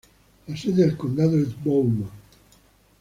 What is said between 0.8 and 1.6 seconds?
del condado es